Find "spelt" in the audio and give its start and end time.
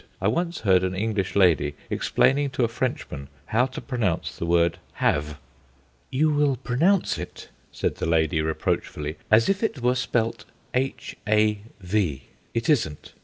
9.93-10.45